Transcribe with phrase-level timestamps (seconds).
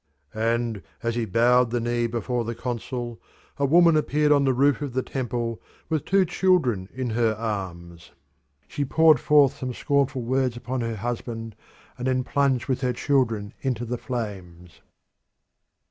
[0.33, 3.21] And as he bowed the knee before the consul
[3.57, 8.09] a woman appeared on the roof of the temple with two children in her arms.
[8.67, 11.55] She poured forth some scornful words upon her husband,
[11.99, 14.81] and then plunged with her children into the flames.